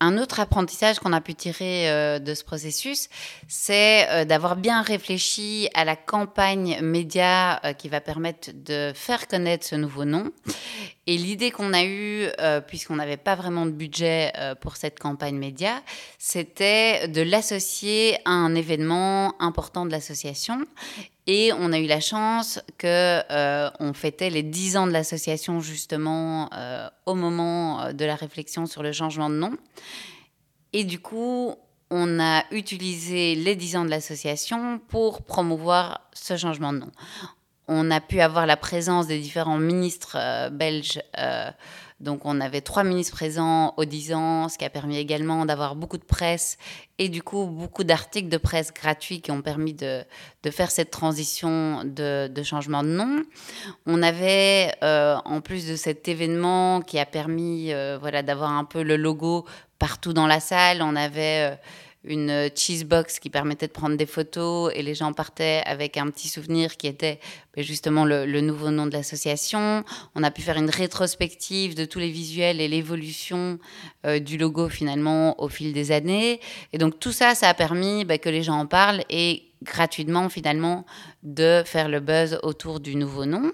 Un 0.00 0.16
autre 0.16 0.38
apprentissage 0.38 1.00
qu'on 1.00 1.12
a 1.12 1.20
pu 1.20 1.34
tirer 1.34 1.90
euh, 1.90 2.20
de 2.20 2.34
ce 2.34 2.44
processus, 2.44 3.08
c'est 3.48 4.08
euh, 4.10 4.24
d'avoir 4.24 4.54
bien 4.54 4.80
réfléchi 4.80 5.68
à 5.74 5.84
la 5.84 5.96
campagne 5.96 6.80
média 6.82 7.60
euh, 7.64 7.72
qui 7.72 7.88
va 7.88 8.00
permettre 8.00 8.50
de 8.54 8.92
faire 8.94 9.26
connaître 9.26 9.66
ce 9.66 9.74
nouveau 9.74 10.04
nom. 10.04 10.30
Et 11.10 11.16
l'idée 11.16 11.50
qu'on 11.50 11.72
a 11.72 11.84
eue, 11.84 12.28
euh, 12.38 12.60
puisqu'on 12.60 12.96
n'avait 12.96 13.16
pas 13.16 13.34
vraiment 13.34 13.64
de 13.64 13.70
budget 13.70 14.30
euh, 14.36 14.54
pour 14.54 14.76
cette 14.76 14.98
campagne 14.98 15.38
média, 15.38 15.80
c'était 16.18 17.08
de 17.08 17.22
l'associer 17.22 18.18
à 18.26 18.32
un 18.32 18.54
événement 18.54 19.34
important 19.40 19.86
de 19.86 19.90
l'association. 19.90 20.66
Et 21.26 21.50
on 21.54 21.72
a 21.72 21.78
eu 21.78 21.86
la 21.86 22.00
chance 22.00 22.60
que 22.76 23.22
euh, 23.32 23.70
on 23.80 23.94
fêtait 23.94 24.28
les 24.28 24.42
10 24.42 24.76
ans 24.76 24.86
de 24.86 24.92
l'association 24.92 25.60
justement 25.60 26.50
au 27.06 27.14
moment 27.14 27.90
de 27.94 28.04
la 28.04 28.14
réflexion 28.14 28.66
sur 28.66 28.82
le 28.82 28.92
changement 28.92 29.30
de 29.30 29.36
nom. 29.36 29.56
Et 30.74 30.84
du 30.84 31.00
coup, 31.00 31.54
on 31.90 32.20
a 32.20 32.44
utilisé 32.50 33.34
les 33.34 33.56
10 33.56 33.76
ans 33.76 33.84
de 33.86 33.90
l'association 33.90 34.78
pour 34.88 35.22
promouvoir 35.22 36.02
ce 36.12 36.36
changement 36.36 36.74
de 36.74 36.80
nom. 36.80 36.90
On 37.70 37.90
a 37.90 38.00
pu 38.00 38.20
avoir 38.20 38.46
la 38.46 38.56
présence 38.56 39.06
des 39.06 39.18
différents 39.18 39.58
ministres 39.58 40.16
euh, 40.18 40.48
belges. 40.48 41.00
euh, 41.18 41.50
donc, 42.00 42.24
on 42.24 42.40
avait 42.40 42.60
trois 42.60 42.84
ministres 42.84 43.16
présents 43.16 43.74
aux 43.76 43.84
10 43.84 44.14
ans, 44.14 44.48
ce 44.48 44.56
qui 44.56 44.64
a 44.64 44.70
permis 44.70 44.98
également 44.98 45.44
d'avoir 45.44 45.74
beaucoup 45.74 45.98
de 45.98 46.04
presse 46.04 46.56
et 46.98 47.08
du 47.08 47.24
coup 47.24 47.46
beaucoup 47.46 47.82
d'articles 47.82 48.28
de 48.28 48.36
presse 48.36 48.72
gratuits 48.72 49.20
qui 49.20 49.32
ont 49.32 49.42
permis 49.42 49.74
de, 49.74 50.04
faire 50.48 50.70
cette 50.70 50.92
transition 50.92 51.82
de, 51.84 52.30
changement 52.44 52.84
de 52.84 52.90
nom. 52.90 53.24
On 53.84 54.00
avait, 54.00 54.76
euh, 54.84 55.16
en 55.24 55.40
plus 55.40 55.66
de 55.66 55.74
cet 55.74 56.06
événement 56.06 56.82
qui 56.82 57.00
a 57.00 57.04
permis 57.04 57.72
voilà, 58.00 58.22
d'avoir 58.22 58.52
un 58.52 58.64
peu 58.64 58.84
le 58.84 58.96
logo 58.96 59.44
partout 59.80 60.12
dans 60.12 60.28
la 60.28 60.38
salle, 60.38 60.82
on 60.82 60.94
avait 60.94 61.58
une 62.08 62.50
cheese 62.54 62.84
box 62.84 63.18
qui 63.18 63.30
permettait 63.30 63.68
de 63.68 63.72
prendre 63.72 63.96
des 63.96 64.06
photos 64.06 64.72
et 64.74 64.82
les 64.82 64.94
gens 64.94 65.12
partaient 65.12 65.62
avec 65.66 65.96
un 65.96 66.10
petit 66.10 66.28
souvenir 66.28 66.76
qui 66.76 66.86
était 66.86 67.20
ben, 67.54 67.62
justement 67.62 68.04
le, 68.04 68.26
le 68.26 68.40
nouveau 68.40 68.70
nom 68.70 68.86
de 68.86 68.92
l'association. 68.92 69.84
On 70.14 70.22
a 70.22 70.30
pu 70.30 70.42
faire 70.42 70.56
une 70.56 70.70
rétrospective 70.70 71.74
de 71.74 71.84
tous 71.84 71.98
les 71.98 72.10
visuels 72.10 72.60
et 72.60 72.68
l'évolution 72.68 73.58
euh, 74.06 74.18
du 74.18 74.38
logo 74.38 74.68
finalement 74.68 75.40
au 75.40 75.48
fil 75.48 75.72
des 75.72 75.92
années. 75.92 76.40
Et 76.72 76.78
donc 76.78 76.98
tout 76.98 77.12
ça, 77.12 77.34
ça 77.34 77.48
a 77.48 77.54
permis 77.54 78.04
ben, 78.04 78.18
que 78.18 78.28
les 78.28 78.42
gens 78.42 78.58
en 78.58 78.66
parlent 78.66 79.04
et 79.10 79.47
gratuitement 79.62 80.28
finalement 80.28 80.84
de 81.22 81.62
faire 81.64 81.88
le 81.88 82.00
buzz 82.00 82.38
autour 82.42 82.80
du 82.80 82.96
nouveau 82.96 83.26
nom. 83.26 83.52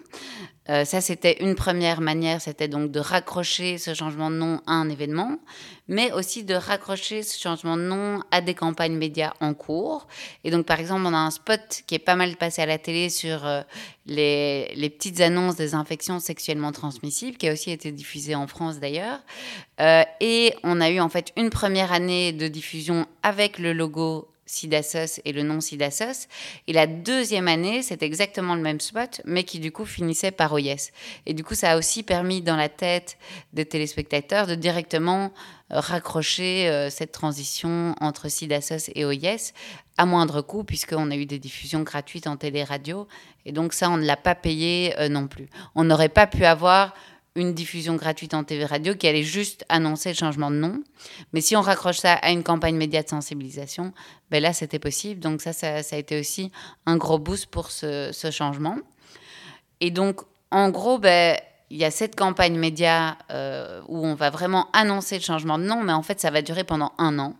Euh, 0.71 0.87
ça, 0.87 1.03
c'était 1.03 1.43
une 1.43 1.55
première 1.55 2.01
manière, 2.01 2.41
c'était 2.41 2.69
donc 2.69 2.91
de 2.91 2.99
raccrocher 2.99 3.77
ce 3.77 3.93
changement 3.93 4.31
de 4.31 4.37
nom 4.37 4.63
à 4.67 4.73
un 4.73 4.89
événement, 4.89 5.39
mais 5.89 6.11
aussi 6.13 6.43
de 6.43 6.55
raccrocher 6.55 7.23
ce 7.23 7.39
changement 7.39 7.77
de 7.77 7.83
nom 7.83 8.23
à 8.31 8.41
des 8.41 8.55
campagnes 8.55 8.97
médias 8.97 9.35
en 9.41 9.53
cours. 9.53 10.07
Et 10.43 10.51
donc, 10.51 10.65
par 10.65 10.81
exemple, 10.81 11.03
on 11.05 11.13
a 11.13 11.19
un 11.19 11.31
spot 11.31 11.83
qui 11.87 11.95
est 11.95 11.99
pas 11.99 12.15
mal 12.15 12.37
passé 12.37 12.63
à 12.63 12.67
la 12.67 12.79
télé 12.79 13.11
sur 13.11 13.47
euh, 13.47 13.61
les, 14.07 14.91
petites 14.97 15.21
annonces 15.21 15.57
des 15.57 15.75
infections 15.75 16.19
sexuellement 16.19 16.73
transmissibles, 16.73 17.37
qui 17.37 17.47
a 17.47 17.53
aussi 17.53 17.71
été 17.71 17.93
diffusé 17.93 18.35
en 18.35 18.47
France 18.47 18.81
d'ailleurs. 18.81 19.21
Euh, 19.83 20.03
et 20.21 20.55
on 20.63 20.81
a 20.81 20.89
eu 20.89 21.01
en 21.01 21.11
fait 21.11 21.33
une 21.37 21.51
première 21.51 21.93
année 21.93 22.33
de 22.33 22.49
diffusion 22.49 23.07
avec 23.23 23.59
le 23.59 23.75
logo 23.75 24.29
Sidasos 24.47 25.21
et 25.25 25.33
le 25.33 25.43
nom 25.43 25.61
Sidasos. 25.61 26.29
Et 26.67 26.73
la 26.73 26.87
deuxième 26.87 27.49
année, 27.49 27.83
c'est 27.83 28.03
exactement 28.03 28.55
le 28.55 28.63
même 28.63 28.81
spot, 28.81 29.21
mais 29.25 29.45
qui 29.45 29.59
du 29.59 29.73
coup 29.73 29.85
finissait 29.85 30.31
par 30.31 30.53
OYES. 30.53 30.93
Et 31.27 31.35
du 31.35 31.45
coup, 31.45 31.55
ça 31.55 31.73
a 31.73 31.79
aussi 31.79 32.03
permis 32.03 32.43
dans 32.43 32.57
la 32.57 32.69
tête 32.69 33.17
des 33.53 33.65
téléspectateurs 33.65 34.47
de 34.47 34.55
directement 34.55 35.33
euh, 35.73 35.81
raccrocher 35.81 36.69
euh, 36.69 36.91
cette 36.91 37.13
transition 37.13 37.95
entre 38.01 38.29
Sidasos 38.29 38.91
et 38.95 39.05
OYES 39.05 39.53
à 39.97 40.07
moindre 40.07 40.43
coût, 40.43 40.65
puisqu'on 40.65 41.11
a 41.11 41.17
eu 41.17 41.27
des 41.27 41.39
diffusions 41.39 41.83
gratuites 41.83 42.27
en 42.27 42.37
télé-radio. 42.37 43.09
Et 43.47 43.53
donc 43.53 43.73
ça, 43.73 43.91
on 43.91 43.97
ne 43.97 44.05
l'a 44.05 44.17
pas 44.17 44.35
payé 44.35 44.95
euh, 44.99 45.09
non 45.09 45.27
plus. 45.27 45.49
On 45.75 45.85
n'aurait 45.85 46.09
pas 46.09 46.27
pu 46.27 46.45
avoir 46.45 46.95
une 47.37 47.53
diffusion 47.53 47.97
gratuite 47.97 48.35
en 48.35 48.45
TV 48.45 48.65
radio 48.65 48.95
qui 48.95 49.09
allait 49.09 49.25
juste 49.25 49.65
annoncer 49.69 50.11
le 50.11 50.15
changement 50.15 50.51
de 50.51 50.57
nom. 50.57 50.83
Mais 51.33 51.41
si 51.41 51.57
on 51.57 51.61
raccroche 51.61 51.99
ça 51.99 52.15
à 52.15 52.31
une 52.31 52.45
campagne 52.45 52.77
média 52.77 53.03
de 53.03 53.09
sensibilisation, 53.09 53.93
ben 54.31 54.43
là, 54.43 54.53
c'était 54.53 54.79
possible. 54.79 55.21
Donc 55.21 55.41
ça, 55.41 55.53
ça, 55.53 55.77
a 55.77 55.97
été 55.97 56.19
aussi 56.19 56.53
un 56.87 56.97
gros 56.97 57.19
boost 57.19 57.47
pour 57.47 57.71
ce, 57.71 58.11
ce 58.13 58.31
changement. 58.31 58.77
Et 59.81 59.91
donc, 59.91 60.21
en 60.51 60.71
gros, 60.71 60.99
ben, 60.99 61.37
il 61.71 61.79
y 61.79 61.85
a 61.85 61.91
cette 61.91 62.15
campagne 62.15 62.57
média 62.57 63.19
euh, 63.31 63.81
où 63.89 64.07
on 64.07 64.15
va 64.15 64.31
vraiment 64.31 64.69
annoncer 64.73 65.17
le 65.17 65.23
changement 65.23 65.59
de 65.59 65.65
nom, 65.65 65.83
mais 65.83 65.93
en 65.93 66.03
fait, 66.03 66.21
ça 66.21 66.31
va 66.31 66.41
durer 66.41 66.63
pendant 66.63 66.93
un 66.99 67.19
an. 67.19 67.35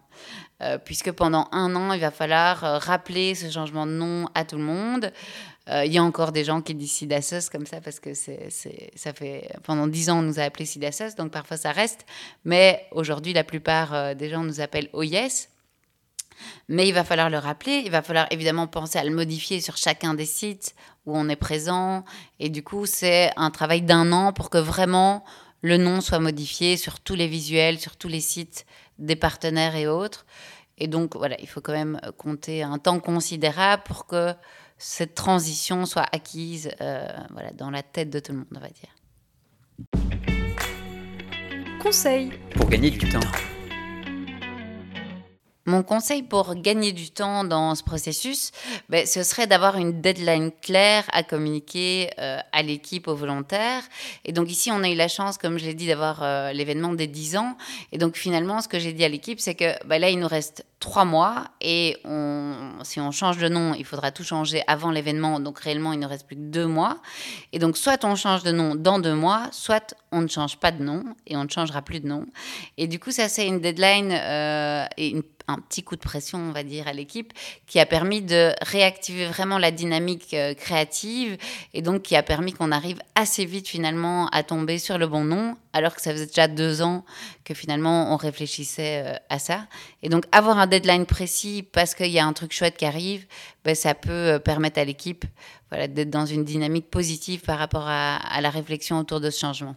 Euh, 0.63 0.79
puisque 0.79 1.13
pendant 1.13 1.49
un 1.53 1.75
an, 1.77 1.93
il 1.93 2.01
va 2.01 2.11
falloir 2.11 2.65
euh, 2.65 2.79
rappeler 2.79 3.35
ce 3.35 3.51
changement 3.51 3.87
de 3.87 3.93
nom 3.93 4.29
à 4.35 4.45
tout 4.45 4.57
le 4.57 4.63
monde. 4.63 5.13
Euh, 5.71 5.85
Il 5.85 5.93
y 5.93 5.99
a 5.99 6.03
encore 6.03 6.33
des 6.33 6.45
gens 6.45 6.61
qui 6.61 6.75
disent 6.75 6.93
Sidasos 6.93 7.49
comme 7.51 7.67
ça 7.67 7.81
parce 7.81 8.01
que 8.01 8.13
c'est, 8.15 8.51
ça 8.95 9.13
fait 9.15 9.51
pendant 9.63 9.87
dix 9.87 10.11
ans 10.11 10.19
on 10.19 10.23
nous 10.23 10.39
a 10.39 10.43
appelé 10.43 10.67
Sidasos, 10.67 11.15
donc 11.17 11.31
parfois 11.31 11.57
ça 11.57 11.73
reste. 11.73 12.05
Mais 12.45 12.87
aujourd'hui, 12.91 13.33
la 13.33 13.45
plupart 13.45 13.95
euh, 13.95 14.15
des 14.15 14.29
gens 14.29 14.43
nous 14.43 14.61
appellent 14.61 14.91
OYES. 14.93 15.49
Mais 16.69 16.89
il 16.89 16.93
va 16.93 17.05
falloir 17.05 17.31
le 17.31 17.39
rappeler. 17.39 17.83
Il 17.85 17.91
va 17.91 18.03
falloir 18.03 18.27
évidemment 18.31 18.67
penser 18.67 18.99
à 18.99 19.05
le 19.05 19.15
modifier 19.15 19.61
sur 19.61 19.77
chacun 19.77 20.15
des 20.15 20.27
sites 20.27 20.75
où 21.07 21.17
on 21.17 21.29
est 21.29 21.37
présent. 21.37 22.05
Et 22.41 22.49
du 22.49 22.63
coup, 22.63 22.87
c'est 22.87 23.31
un 23.37 23.51
travail 23.51 23.83
d'un 23.83 24.13
an 24.13 24.33
pour 24.33 24.51
que 24.51 24.59
vraiment 24.59 25.25
le 25.63 25.77
nom 25.77 26.01
soit 26.01 26.19
modifié 26.19 26.77
sur 26.77 27.01
tous 27.01 27.15
les 27.15 27.29
visuels, 27.29 27.79
sur 27.79 27.97
tous 27.97 28.09
les 28.09 28.21
sites 28.21 28.67
des 28.99 29.17
partenaires 29.17 29.77
et 29.77 29.87
autres. 29.87 30.27
Et 30.77 30.89
donc, 30.89 31.17
voilà, 31.17 31.37
il 31.41 31.49
faut 31.49 31.61
quand 31.61 31.73
même 31.73 32.01
compter 32.19 32.63
un 32.63 32.79
temps 32.79 32.99
considérable 32.99 33.85
pour 33.87 34.07
que 34.07 34.35
cette 34.79 35.15
transition 35.15 35.87
soit 35.87 36.07
acquise 36.13 36.71
euh, 36.81 37.07
voilà, 37.31 37.51
dans 37.53 37.71
la 37.71 37.83
tête 37.83 38.11
de 38.11 38.19
tout 38.19 38.33
le 38.33 38.39
monde, 38.39 38.49
on 38.55 38.61
va 38.61 38.69
dire. 38.69 38.95
Conseil. 41.81 42.33
Pour 42.55 42.69
gagner 42.69 42.91
du 42.91 42.99
temps. 43.11 43.21
Mon 45.67 45.83
conseil 45.83 46.23
pour 46.23 46.55
gagner 46.57 46.93
du 46.93 47.11
temps 47.11 47.43
dans 47.43 47.75
ce 47.75 47.83
processus, 47.83 48.51
ben, 48.91 49.07
ce 49.07 49.23
serait 49.23 49.47
d'avoir 49.47 49.79
une 49.79 50.03
deadline 50.03 50.51
claire 50.61 51.05
à 51.11 51.23
communiquer 51.23 52.11
euh, 52.19 52.39
à 52.53 52.63
l'équipe, 52.63 53.09
aux 53.09 53.15
volontaires. 53.15 53.83
Et 54.27 54.33
donc 54.33 54.51
ici, 54.51 54.71
on 54.71 54.83
a 54.83 54.91
eu 54.91 54.95
la 54.95 55.09
chance, 55.09 55.39
comme 55.39 55.59
je 55.59 55.65
l'ai 55.65 55.73
dit, 55.73 55.87
d'avoir 55.87 56.23
euh, 56.23 56.53
l'événement 56.53 56.93
des 56.93 57.07
10 57.07 57.39
ans. 57.39 57.57
Et 57.93 57.99
donc 57.99 58.17
finalement, 58.17 58.61
ce 58.61 58.69
que 58.69 58.79
j'ai 58.79 58.93
dit 58.93 59.05
à 59.05 59.09
l'équipe, 59.09 59.41
c'est 59.41 59.55
que 59.55 59.73
ben, 59.87 59.99
là, 59.99 60.11
il 60.11 60.19
nous 60.19 60.29
reste 60.29 60.67
trois 60.85 61.07
mois 61.07 61.47
et 61.63 61.97
si 62.83 63.01
on 63.01 63.11
change 63.11 63.39
de 63.39 63.49
nom, 63.49 63.73
il 63.73 63.87
faudra 63.87 64.11
tout 64.11 64.23
changer 64.23 64.63
avant 64.67 64.91
l'événement. 64.91 65.41
Donc 65.41 65.59
réellement, 65.61 65.95
il 65.95 65.99
ne 65.99 66.07
reste 66.07 66.27
plus 66.27 66.37
que 66.37 66.43
deux 66.43 66.67
mois. 66.67 66.99
Et 67.55 67.59
donc 67.59 67.79
soit 67.79 68.05
on 68.05 68.15
change 68.17 68.43
de 68.43 68.53
nom 68.53 68.75
dans 68.75 68.99
deux 68.99 69.15
mois, 69.15 69.49
soit 69.51 69.95
on 70.13 70.21
ne 70.21 70.29
change 70.29 70.59
pas 70.59 70.73
de 70.73 70.83
nom 70.85 71.03
et 71.27 71.39
on 71.39 71.45
ne 71.45 71.49
changera 71.49 71.81
plus 71.81 72.01
de 72.01 72.07
nom. 72.07 72.27
Et 72.77 72.87
du 72.87 73.01
coup, 73.01 73.13
ça 73.13 73.31
c'est 73.31 73.47
une 73.47 73.61
deadline 73.61 74.13
euh, 74.13 74.85
et 74.99 75.17
un 75.49 75.59
petit 75.59 75.83
coup 75.83 75.97
de 75.97 76.03
pression, 76.03 76.39
on 76.39 76.53
va 76.53 76.63
dire, 76.65 76.87
à 76.87 76.93
l'équipe 76.93 77.33
qui 77.67 77.81
a 77.81 77.87
permis 77.87 78.21
de 78.21 78.53
réactiver 78.61 79.27
vraiment 79.27 79.57
la 79.57 79.71
dynamique 79.71 80.35
euh, 80.35 80.53
créative 80.53 81.39
et 81.73 81.81
donc 81.81 82.03
qui 82.03 82.15
a 82.15 82.23
permis 82.23 82.53
qu'on 82.53 82.73
arrive 82.73 82.99
assez 83.15 83.47
vite 83.47 83.69
finalement 83.69 84.29
à 84.29 84.43
tomber 84.43 84.79
sur 84.79 84.99
le 84.99 85.07
bon 85.07 85.25
nom 85.25 85.57
alors 85.75 85.95
que 85.95 86.01
ça 86.01 86.13
faisait 86.13 86.27
déjà 86.27 86.49
deux 86.49 86.81
ans 86.81 87.05
que 87.45 87.53
finalement 87.53 88.15
on 88.15 88.17
réfléchissait 88.17 89.03
euh, 89.05 89.17
à 89.29 89.39
ça. 89.39 89.67
Et 90.03 90.09
donc 90.09 90.25
avoir 90.33 90.59
un 90.59 90.67
deadline 90.67 91.05
précis 91.05 91.67
parce 91.71 91.95
qu'il 91.95 92.11
y 92.11 92.19
a 92.19 92.25
un 92.25 92.33
truc 92.33 92.53
chouette 92.53 92.77
qui 92.79 92.87
arrive, 92.87 93.27
ben, 93.65 93.75
ça 93.75 93.95
peut 93.95 94.11
euh, 94.11 94.39
permettre 94.39 94.79
à 94.79 94.85
l'équipe 94.85 95.27
d'être 95.73 96.11
dans 96.11 96.25
une 96.25 96.45
dynamique 96.45 96.89
positive 96.89 97.41
par 97.41 97.59
rapport 97.59 97.89
à, 97.89 98.17
à 98.17 98.41
la 98.41 98.49
réflexion 98.51 98.97
autour 98.97 99.21
de 99.21 99.29
ce 99.29 99.41
changement. 99.41 99.75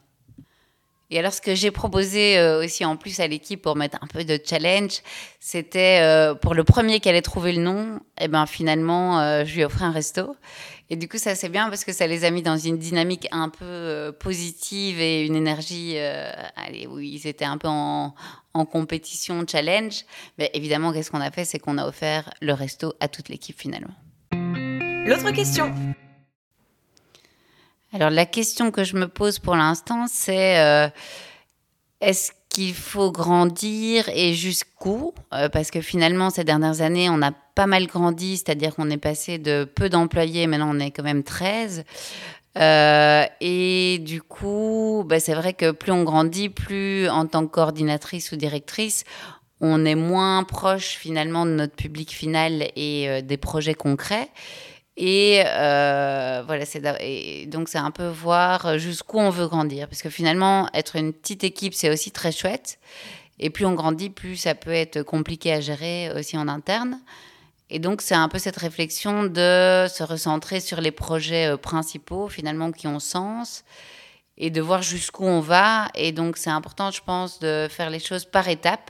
Et 1.10 1.18
alors, 1.18 1.34
ce 1.34 1.42
que 1.42 1.56
j'ai 1.56 1.72
proposé 1.72 2.38
euh, 2.38 2.64
aussi 2.64 2.86
en 2.86 2.98
plus 2.98 3.20
à 3.20 3.28
l'équipe 3.28 3.62
pour 3.62 3.76
mettre 3.76 3.98
un 4.04 4.08
peu 4.08 4.24
de 4.24 4.40
challenge, 4.46 5.02
c'était 5.40 6.04
pour 6.42 6.54
le 6.54 6.64
premier 6.64 7.00
qui 7.00 7.10
allait 7.10 7.24
trouver 7.24 7.54
le 7.54 7.64
nom, 7.64 7.96
et 8.20 8.26
eh 8.26 8.28
ben 8.28 8.46
finalement, 8.46 9.44
je 9.44 9.52
lui 9.54 9.62
ai 9.62 9.66
offert 9.66 9.84
un 9.84 9.92
resto. 9.92 10.36
Et 10.90 10.96
du 10.96 11.10
coup, 11.10 11.18
ça 11.18 11.36
c'est 11.36 11.50
bien 11.50 11.68
parce 11.70 11.84
que 11.84 11.92
ça 11.92 12.08
les 12.08 12.24
a 12.24 12.32
mis 12.32 12.42
dans 12.42 12.58
une 12.58 12.78
dynamique 12.78 13.28
un 13.32 13.50
peu 13.50 14.16
positive 14.20 15.00
et 15.02 15.26
une 15.26 15.36
énergie, 15.36 15.98
allez, 15.98 16.88
oui, 16.88 17.12
ils 17.14 17.28
étaient 17.28 17.46
un 17.46 17.58
peu 17.58 17.68
en, 17.68 18.16
en 18.54 18.66
compétition, 18.66 19.46
challenge. 19.46 20.06
Mais 20.38 20.50
évidemment, 20.54 20.94
qu'est-ce 20.94 21.12
qu'on 21.12 21.22
a 21.22 21.32
fait? 21.32 21.46
C'est 21.46 21.60
qu'on 21.60 21.78
a 21.78 21.86
offert 21.86 22.34
le 22.42 22.54
resto 22.54 22.94
à 23.00 23.08
toute 23.08 23.30
l'équipe 23.30 23.60
finalement. 23.60 23.94
L'autre 24.32 25.32
question. 25.32 25.74
Alors 27.94 28.10
la 28.10 28.26
question 28.26 28.72
que 28.72 28.84
je 28.84 28.96
me 28.96 29.08
pose 29.08 29.40
pour 29.40 29.56
l'instant, 29.56 30.08
c'est 30.08 30.60
euh, 30.60 30.90
est-ce 32.02 32.32
qu'il 32.58 32.74
faut 32.74 33.12
grandir 33.12 34.10
et 34.10 34.34
jusqu'où 34.34 35.14
euh, 35.32 35.48
Parce 35.48 35.70
que 35.70 35.80
finalement, 35.80 36.32
ces 36.32 36.44
dernières 36.44 36.82
années, 36.82 37.08
on 37.08 37.22
a 37.22 37.32
pas 37.54 37.68
mal 37.68 37.86
grandi, 37.86 38.38
c'est-à-dire 38.38 38.74
qu'on 38.74 38.90
est 38.90 38.98
passé 38.98 39.38
de 39.38 39.64
peu 39.64 39.90
d'employés, 39.90 40.48
maintenant 40.48 40.72
on 40.74 40.80
est 40.80 40.90
quand 40.90 41.04
même 41.04 41.22
13. 41.22 41.84
Euh, 42.58 43.26
et 43.42 44.00
du 44.00 44.24
coup, 44.24 45.04
bah, 45.06 45.20
c'est 45.20 45.36
vrai 45.36 45.54
que 45.54 45.70
plus 45.70 45.92
on 45.92 46.04
grandit, 46.04 46.50
plus 46.50 47.08
en 47.10 47.28
tant 47.28 47.46
que 47.46 47.52
coordinatrice 47.52 48.32
ou 48.32 48.38
directrice, 48.38 49.04
on 49.62 49.86
est 49.86 49.94
moins 49.94 50.44
proche 50.44 50.98
finalement 50.98 51.46
de 51.46 51.52
notre 51.52 51.76
public 51.76 52.12
final 52.12 52.72
et 52.76 53.22
des 53.22 53.38
projets 53.38 53.76
concrets. 53.76 54.30
Et 55.00 55.44
euh, 55.46 56.44
voilà, 56.46 56.66
c'est 56.66 56.82
donc 57.48 57.70
c'est 57.70 57.78
un 57.78 57.92
peu 57.92 58.08
voir 58.08 58.80
jusqu'où 58.80 59.20
on 59.20 59.30
veut 59.30 59.48
grandir, 59.48 59.88
parce 59.88 60.02
que 60.02 60.10
finalement, 60.10 60.68
être 60.74 60.96
une 60.96 61.14
petite 61.14 61.44
équipe, 61.44 61.76
c'est 61.76 61.92
aussi 61.92 62.12
très 62.12 62.32
chouette. 62.32 62.80
Et 63.40 63.52
plus 63.52 63.66
on 63.66 63.74
grandit, 63.74 64.10
plus 64.10 64.36
ça 64.36 64.56
peut 64.56 64.72
être 64.72 65.04
compliqué 65.04 65.54
à 65.54 65.62
gérer 65.62 66.12
aussi 66.16 66.36
en 66.36 66.48
interne. 66.48 67.00
Et 67.70 67.80
donc, 67.80 68.02
c'est 68.02 68.16
un 68.16 68.30
peu 68.30 68.40
cette 68.40 68.58
réflexion 68.58 69.24
de 69.24 69.88
se 69.90 70.04
recentrer 70.04 70.60
sur 70.60 70.80
les 70.80 70.92
projets 70.92 71.48
euh, 71.48 71.58
principaux, 71.58 72.30
finalement, 72.30 72.72
qui 72.72 72.88
ont 72.88 73.00
sens, 73.00 73.66
et 74.38 74.50
de 74.50 74.62
voir 74.62 74.82
jusqu'où 74.82 75.26
on 75.26 75.42
va. 75.42 75.90
Et 75.94 76.12
donc, 76.12 76.38
c'est 76.38 76.50
important, 76.50 76.92
je 76.92 77.02
pense, 77.06 77.40
de 77.40 77.68
faire 77.70 77.90
les 77.90 78.00
choses 78.00 78.26
par 78.26 78.48
étapes, 78.48 78.90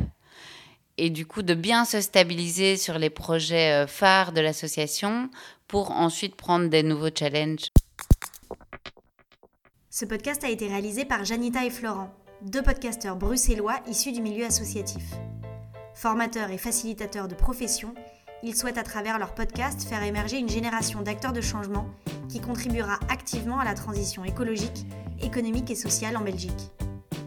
et 0.98 1.10
du 1.10 1.26
coup, 1.26 1.42
de 1.42 1.54
bien 1.54 1.86
se 1.86 2.02
stabiliser 2.02 2.78
sur 2.78 2.98
les 2.98 3.10
projets 3.10 3.84
euh, 3.84 3.88
phares 3.88 4.32
de 4.32 4.42
l'association 4.42 5.30
pour 5.68 5.92
ensuite 5.92 6.36
prendre 6.36 6.70
des 6.70 6.84
nouveaux 6.84 7.10
challenges. 7.14 7.72
Ce 9.90 10.06
podcast 10.06 10.44
a 10.44 10.50
été 10.50 10.68
réalisé 10.68 11.06
par 11.06 11.26
Janita 11.26 11.66
et 11.66 11.70
Florent, 11.70 12.14
deux 12.42 12.62
podcasteurs 12.62 13.16
bruxellois 13.16 13.80
issus 13.88 14.12
du 14.12 14.22
milieu 14.22 14.46
associatif. 14.46 15.04
Formateurs 15.96 16.52
et 16.52 16.58
facilitateurs 16.58 17.28
de 17.28 17.36
profession, 17.36 17.96
ils 18.44 18.56
souhaitent 18.56 18.78
à 18.78 18.84
travers 18.84 19.18
leur 19.18 19.34
podcast 19.34 19.84
faire 19.84 20.04
émerger 20.04 20.38
une 20.38 20.50
génération 20.50 21.02
d'acteurs 21.02 21.34
de 21.34 21.42
changement 21.42 21.88
qui 22.30 22.40
contribuera 22.40 23.00
activement 23.10 23.60
à 23.60 23.66
la 23.66 23.74
transition 23.74 24.24
écologique, 24.24 24.86
économique 25.22 25.72
et 25.72 25.76
sociale 25.76 26.18
en 26.18 26.22
Belgique. 26.22 26.72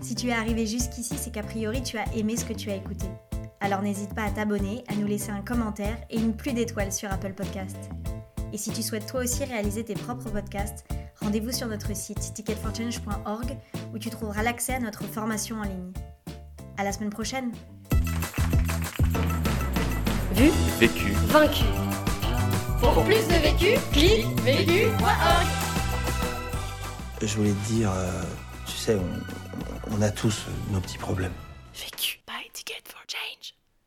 Si 0.01 0.15
tu 0.15 0.29
es 0.29 0.33
arrivé 0.33 0.67
jusqu'ici, 0.67 1.17
c'est 1.19 1.33
qu'a 1.33 1.43
priori 1.43 1.83
tu 1.83 1.99
as 1.99 2.07
aimé 2.15 2.37
ce 2.37 2.45
que 2.45 2.53
tu 2.53 2.71
as 2.71 2.77
écouté. 2.77 3.07
Alors 3.61 3.83
n'hésite 3.83 4.15
pas 4.15 4.25
à 4.25 4.31
t'abonner, 4.31 4.85
à 4.89 4.95
nous 4.95 5.07
laisser 5.07 5.31
un 5.31 5.43
commentaire 5.43 5.97
et 6.09 6.19
une 6.19 6.35
pluie 6.35 6.55
d'étoiles 6.55 6.93
sur 6.93 7.13
Apple 7.13 7.35
Podcast. 7.35 7.77
Et 8.53 8.59
si 8.59 8.71
tu 8.71 8.83
souhaites 8.83 9.07
toi 9.07 9.21
aussi 9.21 9.45
réaliser 9.45 9.85
tes 9.85 9.95
propres 9.95 10.31
podcasts, 10.31 10.85
rendez-vous 11.21 11.53
sur 11.53 11.69
notre 11.69 11.95
site 11.95 12.33
ticketforchange.org 12.35 13.57
où 13.95 13.99
tu 13.99 14.11
trouveras 14.11 14.43
l'accès 14.43 14.75
à 14.75 14.81
notre 14.81 15.05
formation 15.05 15.57
en 15.61 15.65
ligne. 15.65 15.93
À 16.79 16.85
la 16.85 16.93
semaine 16.93 17.11
prochaine. 17.11 17.53
Vu, 20.33 20.51
Vécu. 20.79 21.13
vaincu. 21.27 21.65
Pour 22.81 23.05
plus 23.05 23.27
de 23.29 23.43
vécu, 23.43 23.79
clique 23.93 24.27
vécu.org. 24.41 25.47
Je 27.21 27.37
voulais 27.37 27.51
te 27.53 27.73
dire, 27.73 27.91
euh, 27.93 28.23
tu 28.67 28.73
sais, 28.73 28.97
on, 28.97 29.95
on 29.99 30.01
a 30.01 30.11
tous 30.11 30.47
nos 30.73 30.81
petits 30.81 30.97
problèmes. 30.97 31.35
Vécu. 31.75 32.10